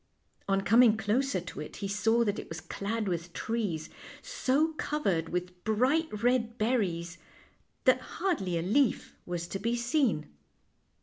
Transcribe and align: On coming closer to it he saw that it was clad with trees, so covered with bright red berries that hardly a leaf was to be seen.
On 0.47 0.61
coming 0.61 0.97
closer 0.97 1.39
to 1.41 1.59
it 1.59 1.75
he 1.75 1.87
saw 1.87 2.23
that 2.23 2.39
it 2.39 2.49
was 2.49 2.59
clad 2.59 3.07
with 3.07 3.33
trees, 3.33 3.87
so 4.23 4.73
covered 4.73 5.29
with 5.29 5.63
bright 5.63 6.23
red 6.23 6.57
berries 6.57 7.19
that 7.83 8.01
hardly 8.17 8.57
a 8.57 8.63
leaf 8.63 9.15
was 9.27 9.45
to 9.49 9.59
be 9.59 9.75
seen. 9.75 10.27